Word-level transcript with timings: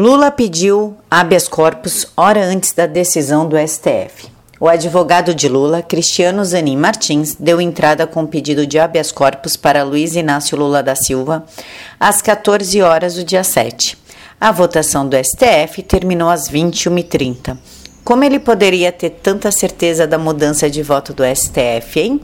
Lula 0.00 0.30
pediu 0.30 0.96
habeas 1.10 1.46
corpus 1.46 2.06
hora 2.16 2.42
antes 2.42 2.72
da 2.72 2.86
decisão 2.86 3.46
do 3.46 3.54
STF. 3.58 4.28
O 4.58 4.66
advogado 4.66 5.34
de 5.34 5.46
Lula, 5.46 5.82
Cristiano 5.82 6.42
Zanin 6.42 6.78
Martins, 6.78 7.36
deu 7.38 7.60
entrada 7.60 8.06
com 8.06 8.24
pedido 8.24 8.66
de 8.66 8.78
habeas 8.78 9.12
corpus 9.12 9.58
para 9.58 9.82
Luiz 9.82 10.16
Inácio 10.16 10.56
Lula 10.56 10.82
da 10.82 10.94
Silva 10.94 11.44
às 12.00 12.22
14 12.22 12.80
horas 12.80 13.16
do 13.16 13.24
dia 13.24 13.44
7. 13.44 13.98
A 14.40 14.50
votação 14.50 15.06
do 15.06 15.18
STF 15.22 15.82
terminou 15.82 16.30
às 16.30 16.48
21h30. 16.48 17.58
Como 18.02 18.24
ele 18.24 18.38
poderia 18.38 18.90
ter 18.90 19.10
tanta 19.10 19.52
certeza 19.52 20.06
da 20.06 20.16
mudança 20.16 20.70
de 20.70 20.82
voto 20.82 21.12
do 21.12 21.22
STF, 21.22 22.00
hein? 22.00 22.20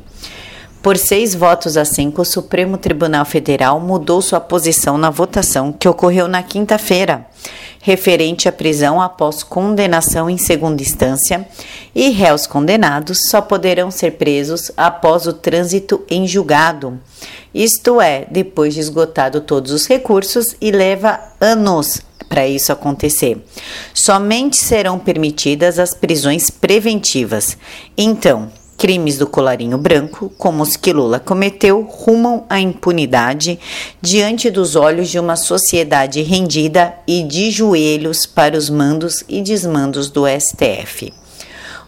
Por 0.86 0.96
seis 0.96 1.34
votos 1.34 1.76
a 1.76 1.84
cinco, 1.84 2.22
o 2.22 2.24
Supremo 2.24 2.78
Tribunal 2.78 3.24
Federal 3.24 3.80
mudou 3.80 4.22
sua 4.22 4.38
posição 4.38 4.96
na 4.96 5.10
votação 5.10 5.72
que 5.72 5.88
ocorreu 5.88 6.28
na 6.28 6.44
quinta-feira, 6.44 7.26
referente 7.80 8.48
à 8.48 8.52
prisão 8.52 9.00
após 9.00 9.42
condenação 9.42 10.28
em 10.28 10.38
segunda 10.38 10.82
instância, 10.82 11.46
e 11.94 12.10
réus 12.10 12.46
condenados 12.46 13.28
só 13.30 13.40
poderão 13.40 13.90
ser 13.90 14.12
presos 14.12 14.70
após 14.76 15.26
o 15.26 15.32
trânsito 15.32 16.02
em 16.10 16.26
julgado, 16.26 17.00
isto 17.54 18.02
é, 18.02 18.26
depois 18.30 18.74
de 18.74 18.80
esgotado 18.80 19.40
todos 19.40 19.72
os 19.72 19.86
recursos 19.86 20.54
e 20.60 20.70
leva 20.70 21.18
anos 21.40 22.02
para 22.28 22.46
isso 22.46 22.70
acontecer. 22.70 23.42
Somente 23.94 24.58
serão 24.58 24.98
permitidas 24.98 25.78
as 25.78 25.94
prisões 25.94 26.50
preventivas. 26.50 27.56
Então, 27.96 28.50
Crimes 28.76 29.16
do 29.16 29.26
colarinho 29.26 29.78
branco, 29.78 30.30
como 30.36 30.62
os 30.62 30.76
que 30.76 30.92
Lula 30.92 31.18
cometeu, 31.18 31.82
rumam 31.82 32.44
à 32.48 32.60
impunidade 32.60 33.58
diante 34.02 34.50
dos 34.50 34.76
olhos 34.76 35.08
de 35.08 35.18
uma 35.18 35.36
sociedade 35.36 36.22
rendida 36.22 36.94
e 37.06 37.22
de 37.22 37.50
joelhos 37.50 38.26
para 38.26 38.56
os 38.56 38.68
mandos 38.68 39.24
e 39.28 39.40
desmandos 39.40 40.10
do 40.10 40.24
STF. 40.26 41.12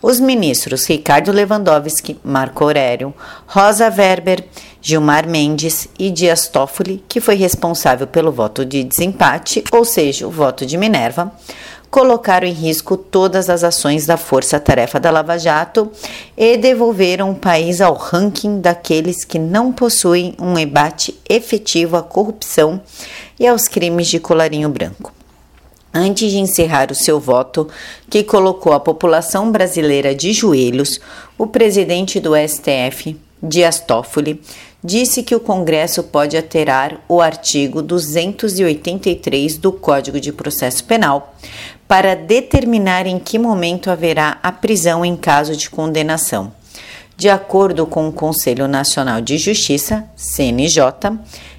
Os 0.01 0.21
ministros 0.21 0.87
Ricardo 0.87 1.33
Lewandowski, 1.33 2.17
Marco 2.25 2.63
Aurélio, 2.63 3.13
Rosa 3.47 3.89
Weber, 3.91 4.45
Gilmar 4.81 5.29
Mendes 5.29 5.89
e 5.99 6.09
Dias 6.09 6.47
Toffoli, 6.47 7.05
que 7.09 7.21
foi 7.21 7.35
responsável 7.35 8.07
pelo 8.07 8.31
voto 8.31 8.65
de 8.65 8.85
desempate, 8.85 9.65
ou 9.73 9.85
seja, 9.85 10.27
o 10.27 10.31
voto 10.31 10.65
de 10.65 10.79
Minerva, 10.79 11.33
colocaram 11.91 12.47
em 12.47 12.53
risco 12.53 12.97
todas 12.97 13.49
as 13.49 13.65
ações 13.65 14.07
da 14.07 14.17
Força 14.17 14.61
Tarefa 14.61 15.01
da 15.01 15.11
Lava 15.11 15.39
Jato 15.39 15.91
e 16.37 16.57
devolveram 16.57 17.31
o 17.31 17.37
país 17.37 17.81
ao 17.81 17.95
ranking 17.95 18.61
daqueles 18.61 19.25
que 19.25 19.39
não 19.39 19.73
possuem 19.73 20.35
um 20.39 20.59
embate 20.59 21.19
efetivo 21.29 21.97
à 21.97 22.03
corrupção 22.03 22.81
e 23.39 23.47
aos 23.47 23.67
crimes 23.67 24.09
de 24.09 24.21
colarinho 24.21 24.69
branco. 24.69 25.13
Antes 25.93 26.31
de 26.31 26.39
encerrar 26.39 26.93
o 26.93 26.95
seu 26.95 27.19
voto, 27.19 27.69
que 28.11 28.23
colocou 28.23 28.73
a 28.73 28.81
população 28.81 29.51
brasileira 29.51 30.15
de 30.15 30.33
joelhos, 30.33 31.01
o 31.37 31.47
presidente 31.47 32.21
do 32.21 32.33
STF, 32.37 33.17
Dias 33.43 33.81
Toffoli, 33.81 34.41
disse 34.83 35.23
que 35.23 35.35
o 35.35 35.41
Congresso 35.41 36.03
pode 36.03 36.37
alterar 36.37 37.01
o 37.09 37.21
artigo 37.21 37.83
283 37.83 39.57
do 39.57 39.73
Código 39.73 40.21
de 40.21 40.33
Processo 40.33 40.85
Penal 40.85 41.35
para 41.89 42.15
determinar 42.15 43.07
em 43.07 43.19
que 43.19 43.39
momento 43.39 43.91
haverá 43.91 44.39
a 44.43 44.53
prisão 44.53 45.03
em 45.03 45.17
caso 45.17 45.57
de 45.57 45.71
condenação. 45.71 46.53
De 47.17 47.29
acordo 47.29 47.85
com 47.87 48.07
o 48.07 48.13
Conselho 48.13 48.69
Nacional 48.69 49.21
de 49.21 49.39
Justiça, 49.39 50.05
CNJ, 50.15 50.85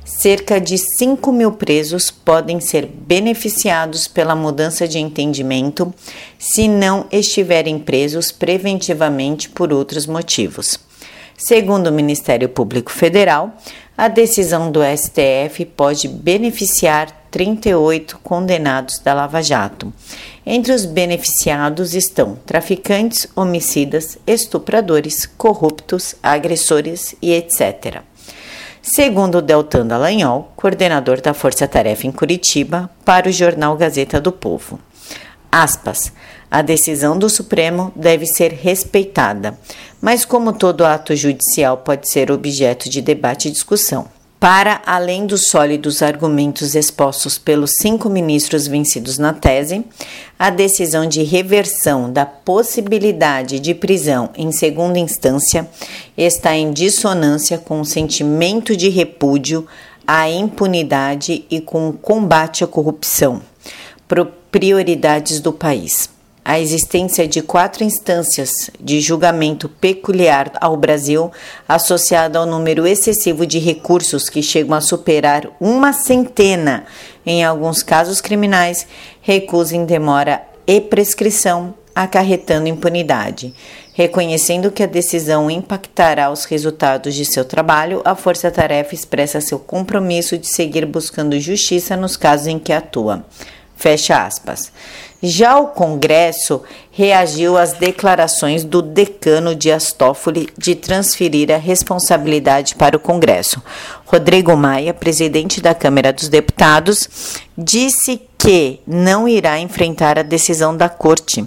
cerca 0.05 0.61
de 0.61 0.77
5 0.77 1.31
mil 1.33 1.51
presos 1.53 2.09
podem 2.09 2.61
ser 2.61 2.85
beneficiados 2.85 4.07
pela 4.07 4.35
mudança 4.35 4.87
de 4.87 4.99
entendimento 4.99 5.93
se 6.37 6.67
não 6.67 7.07
estiverem 7.11 7.79
presos 7.79 8.31
preventivamente 8.31 9.49
por 9.49 9.73
outros 9.73 10.05
motivos. 10.05 10.79
Segundo 11.37 11.87
o 11.87 11.93
Ministério 11.93 12.47
Público 12.47 12.91
Federal, 12.91 13.53
a 13.97 14.07
decisão 14.07 14.71
do 14.71 14.79
STF 14.81 15.65
pode 15.75 16.07
beneficiar 16.07 17.18
38 17.31 18.19
condenados 18.23 18.99
da 18.99 19.13
Lava 19.13 19.41
Jato. 19.41 19.93
Entre 20.45 20.71
os 20.71 20.85
beneficiados 20.85 21.93
estão 21.93 22.37
traficantes, 22.45 23.27
homicidas, 23.35 24.17
estupradores, 24.25 25.25
corruptos, 25.25 26.15
agressores 26.23 27.15
e 27.21 27.33
etc. 27.33 28.01
Segundo 28.81 29.41
Deltan 29.41 29.85
Dallagnol, 29.85 30.51
coordenador 30.55 31.21
da 31.21 31.33
Força 31.33 31.67
Tarefa 31.67 32.07
em 32.07 32.11
Curitiba, 32.11 32.89
para 33.05 33.29
o 33.29 33.31
jornal 33.31 33.75
Gazeta 33.75 34.19
do 34.19 34.31
Povo. 34.31 34.79
Aspas. 35.51 36.11
A 36.51 36.63
decisão 36.63 37.17
do 37.17 37.29
Supremo 37.29 37.91
deve 37.95 38.25
ser 38.25 38.51
respeitada, 38.53 39.55
mas, 40.01 40.25
como 40.25 40.51
todo 40.51 40.83
ato 40.83 41.15
judicial 41.15 41.77
pode 41.77 42.09
ser 42.09 42.31
objeto 42.31 42.89
de 42.89 43.01
debate 43.01 43.47
e 43.47 43.51
discussão. 43.51 44.07
Para 44.39 44.81
além 44.85 45.25
dos 45.25 45.49
sólidos 45.49 46.01
argumentos 46.01 46.73
expostos 46.73 47.37
pelos 47.37 47.71
cinco 47.81 48.09
ministros 48.09 48.67
vencidos 48.67 49.17
na 49.17 49.33
tese, 49.33 49.83
a 50.37 50.49
decisão 50.49 51.05
de 51.05 51.23
reversão 51.23 52.09
da 52.09 52.25
possibilidade 52.25 53.59
de 53.59 53.73
prisão 53.73 54.29
em 54.37 54.49
segunda 54.53 54.97
instância 54.97 55.69
está 56.17 56.55
em 56.55 56.71
dissonância 56.71 57.57
com 57.57 57.81
o 57.81 57.85
sentimento 57.85 58.77
de 58.77 58.87
repúdio 58.87 59.67
à 60.07 60.29
impunidade 60.29 61.43
e 61.49 61.59
com 61.59 61.89
o 61.89 61.93
combate 61.93 62.63
à 62.63 62.67
corrupção, 62.67 63.41
prioridades 64.49 65.41
do 65.41 65.51
país 65.51 66.09
a 66.43 66.59
existência 66.59 67.27
de 67.27 67.41
quatro 67.41 67.83
instâncias 67.83 68.49
de 68.79 68.99
julgamento 68.99 69.69
peculiar 69.69 70.51
ao 70.59 70.75
Brasil, 70.75 71.31
associada 71.67 72.39
ao 72.39 72.45
número 72.45 72.87
excessivo 72.87 73.45
de 73.45 73.59
recursos 73.59 74.29
que 74.29 74.41
chegam 74.41 74.75
a 74.75 74.81
superar 74.81 75.47
uma 75.59 75.93
centena, 75.93 76.85
em 77.25 77.43
alguns 77.43 77.83
casos 77.83 78.21
criminais, 78.21 78.87
recusa 79.21 79.75
em 79.75 79.85
demora 79.85 80.41
e 80.65 80.81
prescrição, 80.81 81.73
acarretando 81.93 82.67
impunidade. 82.67 83.53
Reconhecendo 83.93 84.71
que 84.71 84.81
a 84.81 84.87
decisão 84.87 85.51
impactará 85.51 86.31
os 86.31 86.45
resultados 86.45 87.13
de 87.13 87.25
seu 87.25 87.43
trabalho, 87.43 88.01
a 88.05 88.15
Força 88.15 88.49
Tarefa 88.49 88.95
expressa 88.95 89.41
seu 89.41 89.59
compromisso 89.59 90.37
de 90.37 90.47
seguir 90.47 90.85
buscando 90.85 91.37
justiça 91.39 91.97
nos 91.97 92.15
casos 92.15 92.47
em 92.47 92.57
que 92.57 92.71
atua. 92.71 93.25
Fecha 93.75 94.25
aspas. 94.25 94.71
Já 95.21 95.59
o 95.59 95.67
Congresso 95.67 96.61
reagiu 96.91 97.57
às 97.57 97.73
declarações 97.73 98.63
do 98.63 98.81
decano 98.81 99.53
Dias 99.53 99.91
Toffoli 99.91 100.47
de 100.57 100.75
transferir 100.75 101.51
a 101.51 101.57
responsabilidade 101.57 102.75
para 102.75 102.95
o 102.95 102.99
Congresso. 102.99 103.61
Rodrigo 104.05 104.55
Maia, 104.55 104.93
presidente 104.93 105.59
da 105.59 105.75
Câmara 105.75 106.13
dos 106.13 106.29
Deputados, 106.29 107.37
disse 107.57 108.21
que 108.37 108.79
não 108.87 109.27
irá 109.27 109.59
enfrentar 109.59 110.17
a 110.17 110.23
decisão 110.23 110.75
da 110.75 110.87
Corte. 110.87 111.45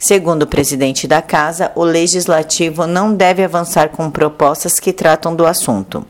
Segundo 0.00 0.42
o 0.42 0.46
presidente 0.48 1.06
da 1.06 1.22
Casa, 1.22 1.70
o 1.76 1.84
legislativo 1.84 2.88
não 2.88 3.14
deve 3.14 3.44
avançar 3.44 3.90
com 3.90 4.10
propostas 4.10 4.80
que 4.80 4.92
tratam 4.92 5.36
do 5.36 5.46
assunto. 5.46 6.04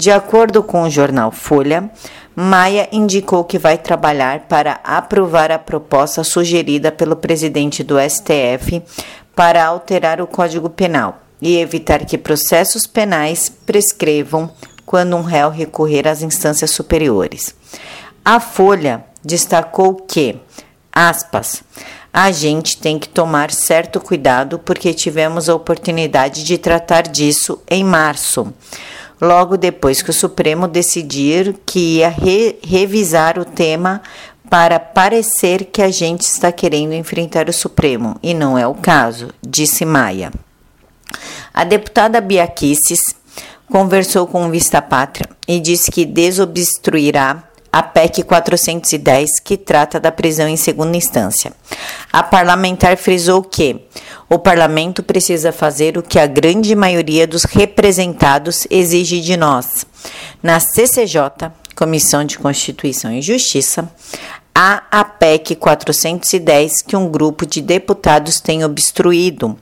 De 0.00 0.10
acordo 0.10 0.62
com 0.62 0.84
o 0.84 0.88
jornal 0.88 1.30
Folha, 1.30 1.90
Maia 2.34 2.88
indicou 2.90 3.44
que 3.44 3.58
vai 3.58 3.76
trabalhar 3.76 4.46
para 4.48 4.80
aprovar 4.82 5.52
a 5.52 5.58
proposta 5.58 6.24
sugerida 6.24 6.90
pelo 6.90 7.14
presidente 7.14 7.84
do 7.84 7.96
STF 8.00 8.82
para 9.36 9.62
alterar 9.62 10.22
o 10.22 10.26
Código 10.26 10.70
Penal 10.70 11.20
e 11.38 11.58
evitar 11.58 12.06
que 12.06 12.16
processos 12.16 12.86
penais 12.86 13.50
prescrevam 13.66 14.50
quando 14.86 15.14
um 15.16 15.22
réu 15.22 15.50
recorrer 15.50 16.08
às 16.08 16.22
instâncias 16.22 16.70
superiores. 16.70 17.54
A 18.24 18.40
Folha 18.40 19.04
destacou 19.22 19.96
que, 19.96 20.40
aspas, 20.90 21.62
a 22.10 22.30
gente 22.30 22.78
tem 22.78 22.98
que 22.98 23.06
tomar 23.06 23.50
certo 23.50 24.00
cuidado 24.00 24.58
porque 24.58 24.94
tivemos 24.94 25.50
a 25.50 25.54
oportunidade 25.54 26.42
de 26.42 26.56
tratar 26.56 27.02
disso 27.02 27.60
em 27.68 27.84
março 27.84 28.50
logo 29.20 29.56
depois 29.56 30.02
que 30.02 30.10
o 30.10 30.14
Supremo 30.14 30.66
decidir 30.66 31.56
que 31.66 31.98
ia 31.98 32.08
re 32.08 32.58
revisar 32.62 33.38
o 33.38 33.44
tema 33.44 34.00
para 34.48 34.80
parecer 34.80 35.66
que 35.66 35.80
a 35.82 35.90
gente 35.90 36.22
está 36.22 36.50
querendo 36.50 36.92
enfrentar 36.92 37.48
o 37.48 37.52
Supremo, 37.52 38.16
e 38.22 38.34
não 38.34 38.58
é 38.58 38.66
o 38.66 38.74
caso, 38.74 39.28
disse 39.40 39.84
Maia. 39.84 40.32
A 41.54 41.62
deputada 41.62 42.20
Bia 42.20 42.46
Kicis 42.48 43.00
conversou 43.70 44.26
com 44.26 44.46
o 44.46 44.50
Vista 44.50 44.82
Pátria 44.82 45.28
e 45.46 45.60
disse 45.60 45.90
que 45.90 46.04
desobstruirá 46.04 47.44
a 47.72 47.82
PEC 47.82 48.22
410, 48.24 49.40
que 49.42 49.56
trata 49.56 50.00
da 50.00 50.10
prisão 50.10 50.48
em 50.48 50.56
segunda 50.56 50.96
instância. 50.96 51.52
A 52.12 52.22
parlamentar 52.22 52.96
frisou 52.96 53.42
que 53.42 53.84
o 54.28 54.38
parlamento 54.38 55.02
precisa 55.02 55.52
fazer 55.52 55.96
o 55.96 56.02
que 56.02 56.18
a 56.18 56.26
grande 56.26 56.74
maioria 56.74 57.26
dos 57.26 57.44
representados 57.44 58.66
exige 58.70 59.20
de 59.20 59.36
nós. 59.36 59.86
Na 60.42 60.58
CCJ, 60.58 61.50
Comissão 61.74 62.24
de 62.24 62.38
Constituição 62.38 63.12
e 63.12 63.22
Justiça, 63.22 63.90
a 64.54 64.82
APEC 64.90 65.54
410 65.54 66.82
que 66.82 66.96
um 66.96 67.08
grupo 67.08 67.46
de 67.46 67.62
deputados 67.62 68.40
tem 68.40 68.64
obstruído. 68.64 69.56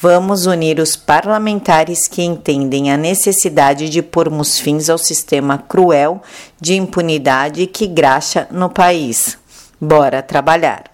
Vamos 0.00 0.46
unir 0.46 0.78
os 0.78 0.94
parlamentares 0.94 2.06
que 2.06 2.22
entendem 2.22 2.92
a 2.92 2.96
necessidade 2.96 3.88
de 3.88 4.00
pormos 4.00 4.56
fins 4.56 4.88
ao 4.88 4.96
sistema 4.96 5.58
cruel 5.58 6.22
de 6.60 6.74
impunidade 6.74 7.66
que 7.66 7.84
graxa 7.84 8.46
no 8.48 8.70
país. 8.70 9.36
Bora 9.80 10.22
trabalhar. 10.22 10.84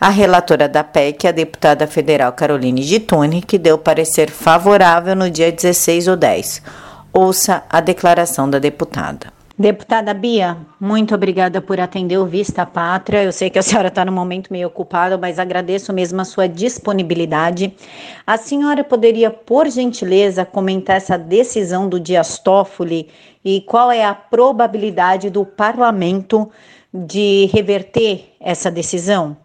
A 0.00 0.10
relatora 0.10 0.68
da 0.68 0.84
PEC, 0.84 1.26
a 1.26 1.32
deputada 1.32 1.88
federal 1.88 2.32
Caroline 2.34 2.84
Gitone, 2.84 3.42
que 3.42 3.58
deu 3.58 3.78
parecer 3.78 4.30
favorável 4.30 5.16
no 5.16 5.28
dia 5.28 5.50
16 5.50 6.06
ou 6.06 6.16
10. 6.16 6.62
Ouça 7.12 7.64
a 7.68 7.80
declaração 7.80 8.48
da 8.48 8.60
deputada. 8.60 9.41
Deputada 9.58 10.14
Bia, 10.14 10.56
muito 10.80 11.14
obrigada 11.14 11.60
por 11.60 11.78
atender 11.78 12.16
o 12.16 12.24
Vista 12.24 12.64
Pátria. 12.64 13.22
Eu 13.22 13.32
sei 13.32 13.50
que 13.50 13.58
a 13.58 13.62
senhora 13.62 13.88
está 13.88 14.04
no 14.04 14.10
momento 14.10 14.50
meio 14.50 14.68
ocupada, 14.68 15.18
mas 15.18 15.38
agradeço 15.38 15.92
mesmo 15.92 16.20
a 16.20 16.24
sua 16.24 16.48
disponibilidade. 16.48 17.76
A 18.26 18.38
senhora 18.38 18.82
poderia, 18.82 19.30
por 19.30 19.68
gentileza, 19.68 20.46
comentar 20.46 20.96
essa 20.96 21.18
decisão 21.18 21.86
do 21.86 22.00
Dias 22.00 22.38
Toffoli 22.38 23.10
e 23.44 23.60
qual 23.60 23.92
é 23.92 24.04
a 24.04 24.14
probabilidade 24.14 25.28
do 25.28 25.44
parlamento 25.44 26.50
de 26.92 27.50
reverter 27.52 28.34
essa 28.40 28.70
decisão? 28.70 29.36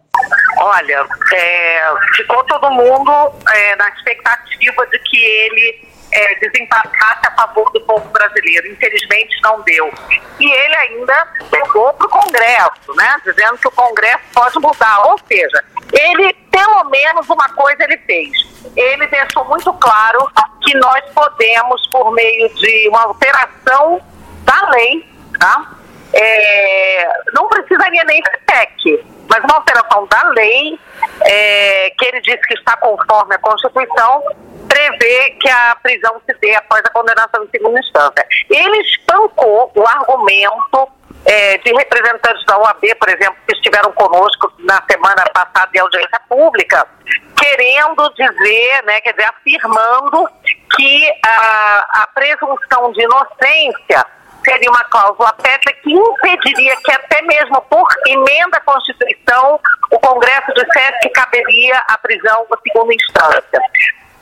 Olha, 0.58 1.06
é, 1.34 1.80
ficou 2.16 2.42
todo 2.44 2.70
mundo 2.70 3.12
é, 3.54 3.76
na 3.76 3.88
expectativa 3.90 4.86
de 4.86 4.98
que 5.00 5.16
ele 5.16 5.88
desembarcasse 6.50 7.26
a 7.26 7.30
favor 7.32 7.70
do 7.72 7.80
povo 7.82 8.08
brasileiro. 8.10 8.68
Infelizmente 8.68 9.40
não 9.42 9.60
deu. 9.62 9.92
E 10.38 10.50
ele 10.50 10.76
ainda 10.76 11.28
pegou 11.50 11.92
para 11.94 12.06
o 12.06 12.10
Congresso, 12.10 12.94
né? 12.96 13.16
Dizendo 13.24 13.58
que 13.58 13.68
o 13.68 13.72
Congresso 13.72 14.24
pode 14.32 14.58
mudar. 14.58 15.06
Ou 15.06 15.18
seja, 15.26 15.64
ele, 15.92 16.32
pelo 16.50 16.84
menos 16.84 17.28
uma 17.28 17.48
coisa 17.50 17.84
ele 17.84 17.98
fez. 17.98 18.30
Ele 18.76 19.06
deixou 19.06 19.44
muito 19.46 19.72
claro 19.74 20.28
que 20.62 20.76
nós 20.78 21.04
podemos, 21.14 21.86
por 21.88 22.12
meio 22.12 22.48
de 22.54 22.88
uma 22.88 23.02
alteração 23.04 24.00
da 24.44 24.70
lei, 24.70 25.08
tá? 25.38 25.72
É, 26.12 27.08
não 27.34 27.48
precisaria 27.48 28.02
nem 28.04 28.22
ser 28.22 28.40
PEC, 28.46 29.04
mas 29.28 29.44
uma 29.44 29.56
alteração 29.56 30.06
da 30.06 30.22
lei, 30.30 30.78
é, 31.22 31.90
que 31.96 32.06
ele 32.06 32.20
disse 32.20 32.40
que 32.40 32.54
está 32.54 32.76
conforme 32.76 33.34
a 33.34 33.38
Constituição, 33.38 34.24
prevê 34.68 35.30
que 35.40 35.48
a 35.48 35.76
prisão 35.82 36.20
se 36.26 36.36
dê 36.40 36.54
após 36.54 36.82
a 36.84 36.90
condenação 36.90 37.44
em 37.44 37.50
segunda 37.50 37.78
instância. 37.78 38.26
Ele 38.50 38.80
espancou 38.80 39.70
o 39.74 39.86
argumento 39.86 40.88
é, 41.24 41.58
de 41.58 41.72
representantes 41.72 42.44
da 42.46 42.58
OAB, 42.58 42.82
por 42.98 43.08
exemplo, 43.08 43.36
que 43.46 43.54
estiveram 43.54 43.92
conosco 43.92 44.52
na 44.60 44.82
semana 44.90 45.24
passada 45.32 45.70
em 45.74 45.80
audiência 45.80 46.20
pública, 46.28 46.86
querendo 47.36 48.08
dizer, 48.14 48.82
né, 48.84 49.00
quer 49.00 49.12
dizer, 49.12 49.28
afirmando 49.28 50.28
que 50.76 51.12
a, 51.24 52.02
a 52.02 52.08
presunção 52.14 52.92
de 52.92 53.02
inocência 53.02 54.06
seria 54.48 54.70
uma 54.70 54.84
cláusula 54.84 55.32
pétrea 55.34 55.76
que 55.82 55.92
impediria 55.92 56.74
que 56.76 56.92
até 56.92 57.20
mesmo 57.22 57.60
por 57.62 57.86
emenda 58.06 58.56
à 58.56 58.60
Constituição 58.60 59.60
o 59.90 59.98
Congresso 59.98 60.52
dissesse 60.54 60.98
que 61.02 61.10
caberia 61.10 61.78
a 61.88 61.98
prisão 61.98 62.46
na 62.50 62.56
segunda 62.62 62.94
instância. 62.94 63.60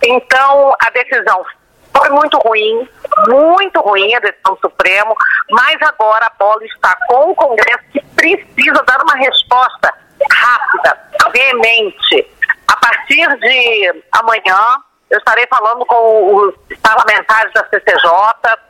Então, 0.02 0.75
a 0.81 0.90
decisão 0.90 1.44
foi 1.96 2.08
muito 2.11 2.38
ruim, 2.38 2.88
muito 3.28 3.81
ruim 3.81 4.14
a 4.14 4.20
decisão 4.20 4.55
do 4.55 4.61
Supremo, 4.61 5.14
mas 5.50 5.76
agora 5.82 6.26
a 6.26 6.32
bola 6.38 6.64
está 6.64 6.96
com 7.06 7.31
o 7.31 7.34
Congresso 7.34 7.84
que 7.93 8.02
precisa 8.17 8.82
dar 8.84 9.02
uma 9.02 9.14
resposta 9.17 9.94
rápida, 10.31 10.99
veemente. 11.32 12.26
A 12.69 12.76
partir 12.76 13.28
de 13.38 14.02
amanhã, 14.12 14.78
eu 15.08 15.19
estarei 15.19 15.46
falando 15.46 15.87
com 15.87 16.34
os 16.34 16.55
parlamentares 16.82 17.52
da 17.52 17.64
CCJ. 17.69 18.65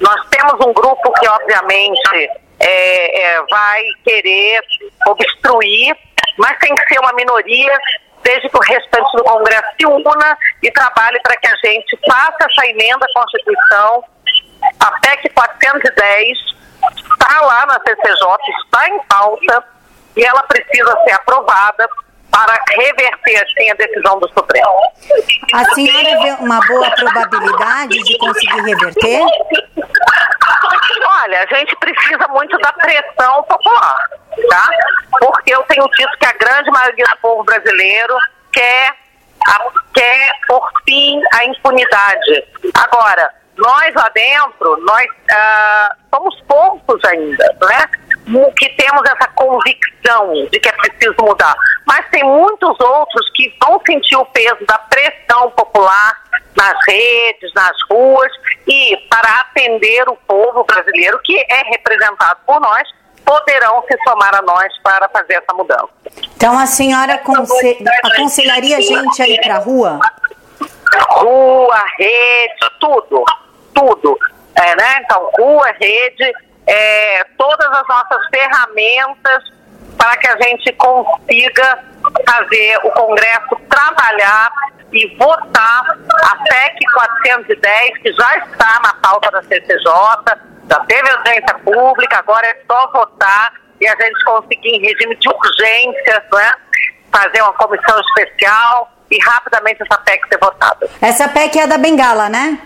Nós 0.00 0.28
temos 0.30 0.54
um 0.66 0.72
grupo 0.72 1.12
que, 1.12 1.28
obviamente, 1.28 2.30
é, 2.60 3.22
é, 3.22 3.42
vai 3.50 3.82
querer 4.04 4.60
obstruir, 5.06 5.96
mas 6.38 6.58
tem 6.58 6.74
que 6.74 6.86
ser 6.88 7.00
uma 7.00 7.12
minoria 7.12 7.78
desde 8.22 8.48
que 8.48 8.56
o 8.56 8.60
restante 8.60 9.16
do 9.16 9.24
Congresso 9.24 9.66
se 9.78 9.86
una 9.86 10.38
e 10.62 10.70
trabalhe 10.70 11.18
para 11.20 11.36
que 11.36 11.46
a 11.46 11.56
gente 11.64 11.98
faça 12.06 12.36
essa 12.40 12.66
emenda 12.66 13.04
à 13.04 13.20
Constituição. 13.20 14.04
A 14.80 14.90
PEC 15.00 15.30
410 15.30 16.38
está 16.96 17.40
lá 17.42 17.66
na 17.66 17.74
CCJ, 17.74 18.26
está 18.64 18.88
em 18.88 18.98
pauta 19.00 19.64
e 20.16 20.24
ela 20.24 20.42
precisa 20.44 20.96
ser 21.04 21.12
aprovada 21.12 21.88
para 22.30 22.62
reverter 22.70 23.42
assim 23.42 23.70
a 23.70 23.74
decisão 23.74 24.18
do 24.18 24.28
Supremo. 24.28 24.80
A 25.54 25.64
senhora 25.74 26.22
vê 26.22 26.30
uma 26.40 26.60
boa 26.66 26.90
probabilidade 26.92 27.98
de 28.02 28.18
conseguir 28.18 28.62
reverter? 28.62 29.20
Olha, 31.22 31.42
a 31.42 31.54
gente 31.54 31.76
precisa 31.76 32.28
muito 32.28 32.56
da 32.58 32.72
pressão 32.72 33.42
popular, 33.44 33.98
tá? 34.48 34.70
Porque 35.18 35.54
eu 35.54 35.62
tenho 35.64 35.86
dito 35.96 36.18
que 36.18 36.26
a 36.26 36.32
grande 36.32 36.70
maioria 36.70 37.04
do 37.06 37.16
povo 37.18 37.44
brasileiro 37.44 38.16
quer, 38.52 38.94
a, 39.46 39.58
quer 39.92 40.32
por 40.46 40.70
fim 40.84 41.20
a 41.34 41.44
impunidade. 41.44 42.44
Agora, 42.74 43.30
nós 43.56 43.94
lá 43.94 44.08
dentro, 44.14 44.76
nós 44.84 45.06
ah, 45.30 45.96
somos 46.14 46.40
poucos 46.48 47.04
ainda, 47.04 47.44
né? 47.60 47.88
Que 48.56 48.68
temos 48.70 49.02
essa 49.04 49.28
convicção 49.34 50.32
de 50.50 50.60
que 50.60 50.68
é 50.68 50.72
preciso 50.72 51.16
mudar. 51.20 51.54
Mas 51.86 52.08
tem 52.10 52.22
muitos 52.22 52.78
outros 52.80 53.30
que 53.34 53.54
vão 53.60 53.80
sentir 53.86 54.16
o 54.16 54.24
peso 54.26 54.64
da 54.66 54.78
pressão 54.78 55.50
popular 55.50 56.22
nas 56.56 56.76
redes, 56.86 57.52
nas 57.54 57.76
ruas, 57.90 58.30
e 58.66 58.96
para 59.08 59.40
atender 59.40 60.08
o 60.08 60.16
povo 60.16 60.64
brasileiro, 60.64 61.18
que 61.24 61.38
é 61.38 61.62
representado 61.70 62.40
por 62.46 62.60
nós, 62.60 62.88
poderão 63.24 63.82
se 63.88 63.96
somar 64.02 64.34
a 64.34 64.42
nós 64.42 64.72
para 64.82 65.08
fazer 65.08 65.34
essa 65.34 65.54
mudança. 65.54 65.88
Então 66.36 66.58
a 66.58 66.66
senhora 66.66 67.14
aconse 67.14 67.78
aconselharia 68.04 68.78
a 68.78 68.80
gente 68.80 69.22
a 69.22 69.28
ir 69.28 69.40
para 69.40 69.56
a 69.56 69.58
rua? 69.58 70.00
Rua, 71.10 71.82
rede, 71.98 72.70
tudo, 72.80 73.24
tudo. 73.74 74.18
É, 74.56 74.76
né? 74.76 75.00
Então, 75.04 75.30
rua, 75.38 75.72
rede, 75.80 76.32
é, 76.66 77.24
todas 77.36 77.66
as 77.66 77.88
nossas 77.88 78.26
ferramentas 78.28 79.60
para 79.96 80.16
que 80.16 80.28
a 80.28 80.36
gente 80.42 80.72
consiga 80.72 81.84
fazer 82.26 82.78
o 82.84 82.90
Congresso 82.92 83.56
trabalhar 83.68 84.50
e 84.92 85.16
votar 85.16 85.98
a 86.22 86.36
PEC 86.36 86.78
410, 86.94 87.98
que 88.02 88.12
já 88.12 88.38
está 88.38 88.80
na 88.82 88.94
pauta 88.94 89.30
da 89.30 89.42
CCJ, 89.42 89.84
já 90.68 90.80
teve 90.86 91.10
audiência 91.10 91.54
pública, 91.64 92.18
agora 92.18 92.46
é 92.46 92.56
só 92.66 92.90
votar 92.92 93.52
e 93.80 93.86
a 93.86 93.96
gente 93.96 94.24
conseguir 94.24 94.68
em 94.68 94.80
regime 94.80 95.16
de 95.16 95.28
urgência, 95.28 96.24
né, 96.32 96.52
fazer 97.12 97.42
uma 97.42 97.52
comissão 97.54 98.00
especial 98.00 98.92
e 99.10 99.18
rapidamente 99.22 99.82
essa 99.82 99.98
PEC 100.02 100.28
ser 100.28 100.38
votada. 100.38 100.88
Essa 101.00 101.28
PEC 101.28 101.60
é 101.60 101.66
da 101.66 101.78
Bengala, 101.78 102.28
né? 102.28 102.58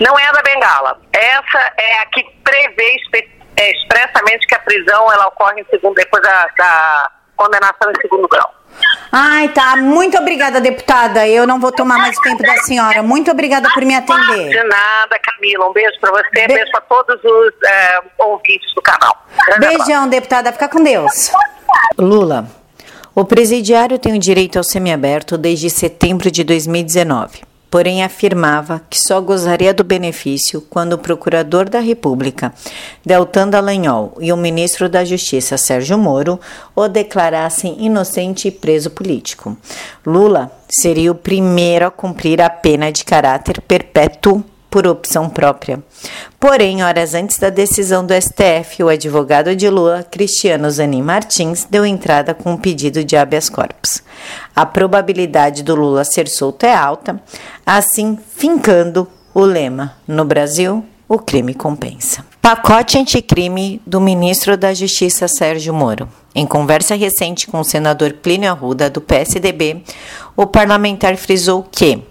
Não 0.00 0.18
é 0.18 0.26
a 0.26 0.32
da 0.32 0.42
Bengala. 0.42 1.00
Essa 1.12 1.72
é 1.76 1.98
a 2.00 2.06
que 2.06 2.22
prevê 2.44 2.96
é, 3.56 3.72
expressamente 3.72 4.46
que 4.46 4.54
a 4.54 4.60
prisão 4.60 5.12
ela 5.12 5.26
ocorre 5.26 5.60
em 5.60 5.64
segundo, 5.64 5.94
depois 5.94 6.22
da, 6.22 6.48
da 6.56 7.10
condenação 7.36 7.90
em 7.90 8.00
segundo 8.00 8.28
grau. 8.28 8.54
Ai, 9.10 9.48
tá. 9.48 9.74
Muito 9.76 10.16
obrigada, 10.18 10.60
deputada. 10.60 11.26
Eu 11.26 11.46
não 11.46 11.58
vou 11.58 11.72
tomar 11.72 11.98
mais 11.98 12.16
tempo 12.20 12.42
da 12.42 12.56
senhora. 12.58 13.02
Muito 13.02 13.30
obrigada 13.30 13.68
por 13.72 13.84
me 13.84 13.96
atender. 13.96 14.50
De 14.50 14.62
nada, 14.64 15.18
Camila. 15.18 15.68
Um 15.68 15.72
beijo 15.72 15.98
para 16.00 16.10
você, 16.12 16.30
Be 16.30 16.46
beijo 16.46 16.70
para 16.70 16.80
todos 16.82 17.24
os 17.24 17.52
é, 17.64 18.00
ouvintes 18.18 18.72
do 18.74 18.82
canal. 18.82 19.26
Beijão, 19.58 20.08
deputada. 20.08 20.52
Fica 20.52 20.68
com 20.68 20.82
Deus. 20.84 21.32
Lula. 21.98 22.46
O 23.14 23.24
presidiário 23.24 23.98
tem 23.98 24.14
o 24.14 24.18
direito 24.18 24.58
ao 24.58 24.62
semiaberto 24.62 25.36
desde 25.36 25.68
setembro 25.68 26.30
de 26.30 26.44
2019 26.44 27.48
porém 27.70 28.02
afirmava 28.02 28.80
que 28.88 28.98
só 28.98 29.20
gozaria 29.20 29.74
do 29.74 29.84
benefício 29.84 30.60
quando 30.68 30.94
o 30.94 30.98
procurador 30.98 31.68
da 31.68 31.80
República, 31.80 32.52
Deltan 33.04 33.48
Dallagnol, 33.48 34.16
e 34.20 34.32
o 34.32 34.36
ministro 34.36 34.88
da 34.88 35.04
Justiça, 35.04 35.56
Sérgio 35.56 35.98
Moro, 35.98 36.40
o 36.74 36.88
declarassem 36.88 37.76
inocente 37.84 38.48
e 38.48 38.50
preso 38.50 38.90
político. 38.90 39.56
Lula 40.06 40.50
seria 40.68 41.12
o 41.12 41.14
primeiro 41.14 41.86
a 41.86 41.90
cumprir 41.90 42.40
a 42.40 42.50
pena 42.50 42.90
de 42.90 43.04
caráter 43.04 43.60
perpétuo 43.60 44.44
por 44.70 44.86
opção 44.86 45.28
própria. 45.28 45.82
Porém, 46.38 46.82
horas 46.82 47.14
antes 47.14 47.38
da 47.38 47.50
decisão 47.50 48.04
do 48.04 48.14
STF, 48.14 48.82
o 48.82 48.88
advogado 48.88 49.54
de 49.56 49.68
Lula, 49.68 50.02
Cristiano 50.02 50.70
Zanin 50.70 51.02
Martins, 51.02 51.66
deu 51.68 51.84
entrada 51.84 52.34
com 52.34 52.52
um 52.52 52.56
pedido 52.56 53.02
de 53.02 53.16
habeas 53.16 53.48
corpus. 53.48 54.02
A 54.54 54.66
probabilidade 54.66 55.62
do 55.62 55.74
Lula 55.74 56.04
ser 56.04 56.28
solto 56.28 56.64
é 56.64 56.74
alta, 56.74 57.20
assim 57.64 58.18
fincando 58.36 59.08
o 59.34 59.40
lema: 59.40 59.94
no 60.06 60.24
Brasil, 60.24 60.84
o 61.08 61.18
crime 61.18 61.54
compensa. 61.54 62.24
Pacote 62.40 62.98
anticrime 62.98 63.80
do 63.86 64.00
ministro 64.00 64.56
da 64.56 64.72
Justiça 64.72 65.26
Sérgio 65.28 65.74
Moro. 65.74 66.08
Em 66.34 66.46
conversa 66.46 66.94
recente 66.94 67.46
com 67.46 67.60
o 67.60 67.64
senador 67.64 68.12
Plínio 68.14 68.50
Arruda, 68.50 68.88
do 68.88 69.00
PSDB, 69.00 69.82
o 70.36 70.46
parlamentar 70.46 71.16
frisou 71.16 71.62
que, 71.62 72.02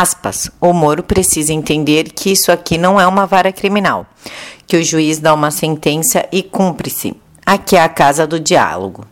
aspas, 0.00 0.50
o 0.60 0.72
Moro 0.72 1.02
precisa 1.02 1.52
entender 1.52 2.10
que 2.10 2.30
isso 2.30 2.52
aqui 2.52 2.76
não 2.76 3.00
é 3.00 3.06
uma 3.06 3.26
vara 3.26 3.52
criminal, 3.52 4.06
que 4.66 4.76
o 4.76 4.84
juiz 4.84 5.18
dá 5.18 5.32
uma 5.32 5.50
sentença 5.50 6.26
e 6.30 6.42
cumpre-se. 6.42 7.16
Aqui 7.44 7.76
é 7.76 7.80
a 7.80 7.88
casa 7.88 8.26
do 8.26 8.40
diálogo. 8.40 9.06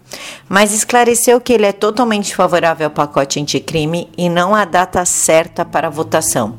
Mas 0.49 0.75
esclareceu 0.75 1.41
que 1.41 1.53
ele 1.53 1.67
é 1.67 1.73
totalmente 1.73 2.35
favorável 2.35 2.87
ao 2.87 2.91
pacote 2.91 3.41
anticrime 3.41 4.11
e 4.19 4.29
não 4.29 4.55
a 4.55 4.65
data 4.65 5.05
certa 5.05 5.65
para 5.65 5.87
a 5.87 5.91
votação. 5.91 6.57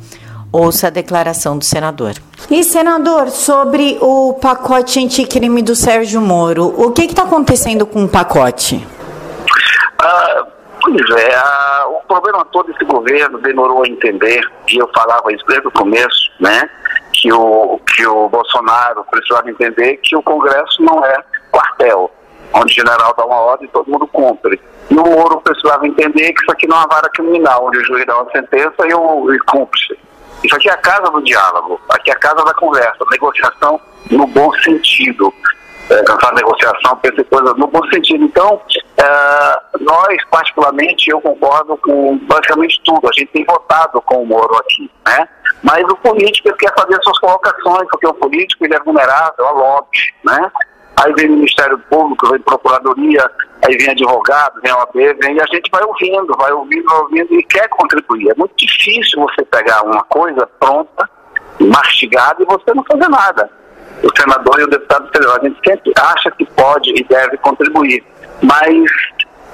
Ouça 0.52 0.88
a 0.88 0.90
declaração 0.90 1.58
do 1.58 1.66
senador. 1.66 2.16
E, 2.50 2.64
senador, 2.64 3.30
sobre 3.30 3.98
o 4.00 4.34
pacote 4.34 5.04
anticrime 5.04 5.62
do 5.62 5.76
Sérgio 5.76 6.22
Moro, 6.22 6.74
o 6.78 6.92
que 6.92 7.04
está 7.04 7.24
acontecendo 7.24 7.86
com 7.86 8.06
o 8.06 8.10
pacote? 8.10 8.88
Ah, 10.00 10.48
pois 10.86 11.10
é, 11.20 11.36
ah, 11.36 11.86
o 11.90 12.08
problema 12.08 12.46
todo 12.46 12.72
desse 12.72 12.86
governo 12.86 13.40
demorou 13.40 13.84
a 13.84 13.88
entender, 13.88 14.42
e 14.72 14.78
eu 14.78 14.88
falava 14.96 15.34
isso 15.34 15.44
desde 15.48 15.68
o 15.68 15.72
começo, 15.72 16.32
né? 16.40 16.70
Que 17.12 17.34
o, 17.34 17.80
que 17.80 18.06
o 18.06 18.30
Bolsonaro 18.30 19.04
precisava 19.10 19.50
entender 19.50 19.98
que 19.98 20.16
o 20.16 20.22
Congresso 20.22 20.82
não 20.84 21.04
é 21.04 21.18
quartel, 21.52 22.12
onde 22.54 22.72
o 22.72 22.76
general 22.76 23.14
dá 23.18 23.26
uma 23.26 23.36
ordem 23.36 23.68
e 23.68 23.72
todo 23.72 23.90
mundo 23.90 24.06
cumpre. 24.08 24.62
E 24.90 24.96
o 24.96 25.04
Moro 25.04 25.42
precisava 25.42 25.88
entender 25.88 26.34
que 26.34 26.42
isso 26.44 26.52
aqui 26.52 26.68
não 26.68 26.78
é 26.78 26.80
uma 26.82 26.88
vara 26.88 27.10
criminal, 27.10 27.66
onde 27.66 27.80
o 27.80 27.86
juiz 27.86 28.06
dá 28.06 28.22
uma 28.22 28.32
sentença 28.32 28.76
e, 28.88 28.94
o, 28.94 29.34
e 29.34 29.40
cumpre-se. 29.40 29.98
Isso 30.44 30.56
aqui 30.56 30.70
é 30.70 30.74
a 30.74 30.78
casa 30.78 31.10
do 31.10 31.24
diálogo, 31.24 31.80
aqui 31.90 32.12
é 32.12 32.14
a 32.14 32.20
casa 32.20 32.44
da 32.44 32.54
conversa, 32.54 32.98
negociação 33.10 33.80
no 34.12 34.28
bom 34.28 34.54
sentido. 34.62 35.34
É, 35.90 35.94
essa 36.00 36.32
negociação, 36.34 36.98
pensar 36.98 37.24
coisas 37.26 37.58
no 37.58 37.68
bom 37.68 37.84
sentido. 37.90 38.24
Então, 38.24 38.62
é, 38.98 39.60
nós, 39.82 40.24
particularmente, 40.32 41.10
eu 41.10 41.20
concordo 41.20 41.78
com 41.78 42.18
basicamente 42.20 42.82
tudo. 42.84 43.08
A 43.08 43.12
gente 43.14 43.32
tem 43.32 43.46
votado 43.46 44.02
com 44.02 44.24
o 44.24 44.26
Moro 44.26 44.56
aqui, 44.58 44.90
né? 45.06 45.28
Mas 45.62 45.84
o 45.84 45.96
político 45.98 46.56
quer 46.58 46.74
fazer 46.74 46.98
suas 47.04 47.20
colocações, 47.20 47.88
porque 47.90 48.08
o 48.08 48.14
político 48.14 48.66
ele 48.66 48.76
é 48.76 48.80
vulnerável 48.80 49.48
a 49.48 49.52
lobby, 49.52 49.98
né? 50.24 50.52
Aí 50.98 51.14
vem 51.14 51.28
o 51.28 51.34
Ministério 51.34 51.78
Público, 51.90 52.30
vem 52.30 52.40
Procuradoria, 52.40 53.30
aí 53.68 53.78
vem 53.78 53.90
advogado, 53.90 54.62
vem 54.62 54.72
OAB, 54.72 54.94
vem, 54.94 55.36
e 55.36 55.42
a 55.42 55.46
gente 55.48 55.70
vai 55.70 55.84
ouvindo, 55.84 56.34
vai 56.38 56.52
ouvindo, 56.54 56.86
vai 56.86 57.00
ouvindo 57.00 57.34
e 57.34 57.44
quer 57.44 57.68
contribuir. 57.68 58.32
É 58.32 58.36
muito 58.36 58.56
difícil 58.56 59.20
você 59.20 59.44
pegar 59.44 59.84
uma 59.84 60.04
coisa 60.04 60.48
pronta, 60.58 61.10
mastigada 61.60 62.42
e 62.42 62.46
você 62.46 62.74
não 62.74 62.84
fazer 62.86 63.10
nada. 63.10 63.50
O 64.04 64.22
senador 64.22 64.60
e 64.60 64.64
o 64.64 64.70
deputado 64.70 65.10
federal, 65.12 65.38
a 65.38 65.48
gente 65.48 65.60
sempre 65.68 65.92
acha 65.98 66.32
que 66.32 66.46
pode 66.46 66.92
e 66.92 67.04
deve 67.04 67.38
contribuir. 67.38 68.04
Mas 68.42 68.92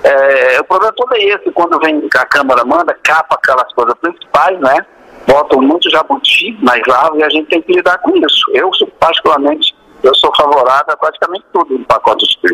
é, 0.04 0.60
o 0.60 0.64
problema 0.64 0.94
todo 0.96 1.14
é 1.16 1.24
esse, 1.24 1.52
quando 1.52 1.80
vem 1.80 2.08
a 2.16 2.26
Câmara 2.26 2.66
manda, 2.66 2.98
capa 3.04 3.36
aquelas 3.36 3.72
coisas 3.74 3.94
principais, 4.00 4.60
né? 4.60 4.86
Botam 5.28 5.62
muito 5.62 5.90
jabuti 5.90 6.58
nas 6.62 6.82
árvores 6.90 7.20
e 7.20 7.24
a 7.24 7.30
gente 7.30 7.50
tem 7.50 7.62
que 7.62 7.74
lidar 7.74 8.00
com 8.00 8.18
isso. 8.18 8.52
Eu, 8.54 8.72
particularmente, 9.00 9.76
eu 10.04 10.14
sou 10.16 10.36
favorável 10.36 10.94
a 10.94 10.98
praticamente 10.98 11.46
tudo 11.54 11.78
no 11.78 11.86
pacote 11.86 12.26
de 12.26 12.42